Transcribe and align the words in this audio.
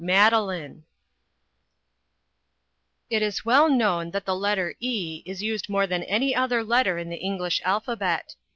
Madeline." 0.03 0.83
It 3.11 3.21
is 3.21 3.45
well 3.45 3.69
known 3.69 4.09
that 4.09 4.25
the 4.25 4.33
letter 4.35 4.73
e 4.79 5.21
is 5.27 5.43
used 5.43 5.69
more 5.69 5.85
than 5.85 6.01
any 6.01 6.33
other 6.35 6.63
letter 6.63 6.97
in 6.97 7.09
the 7.09 7.17
English 7.21 7.61
alphabet. 7.63 8.33